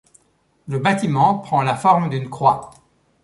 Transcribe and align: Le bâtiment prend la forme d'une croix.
Le 0.67 0.79
bâtiment 0.79 1.37
prend 1.37 1.61
la 1.61 1.75
forme 1.75 2.09
d'une 2.09 2.27
croix. 2.27 2.71